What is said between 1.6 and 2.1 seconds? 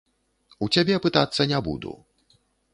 буду.